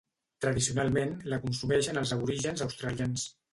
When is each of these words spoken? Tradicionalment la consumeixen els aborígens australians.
Tradicionalment 0.45 1.13
la 1.35 1.39
consumeixen 1.45 2.01
els 2.05 2.17
aborígens 2.19 2.67
australians. 2.71 3.31